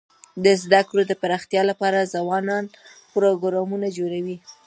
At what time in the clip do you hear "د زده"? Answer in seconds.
0.43-0.81